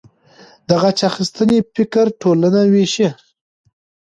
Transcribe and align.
د 0.67 0.69
غچ 0.81 0.99
اخیستنې 1.09 1.57
فکر 1.75 2.05
ټولنه 2.21 2.61
ویشي. 2.73 3.07